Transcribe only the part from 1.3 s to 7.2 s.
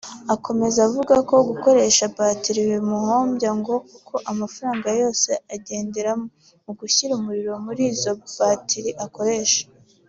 gukoresha bateri bimuhombya ngo kuko amafaranga yose agendera mu gushyira